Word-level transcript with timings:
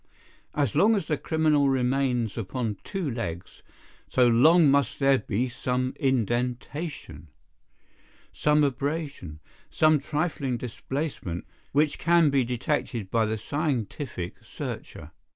As 0.55 0.73
long 0.73 0.95
as 0.95 1.05
the 1.05 1.15
criminal 1.15 1.69
remains 1.69 2.35
upon 2.35 2.77
two 2.83 3.07
legs 3.11 3.61
so 4.09 4.27
long 4.27 4.67
must 4.71 4.97
there 4.97 5.19
be 5.19 5.47
some 5.47 5.93
indentation, 5.99 7.27
some 8.33 8.63
abrasion, 8.63 9.41
some 9.69 9.99
trifling 9.99 10.57
displacement 10.57 11.45
which 11.71 11.99
can 11.99 12.31
be 12.31 12.43
detected 12.43 13.11
by 13.11 13.27
the 13.27 13.37
scientific 13.37 14.43
searcher. 14.43 15.11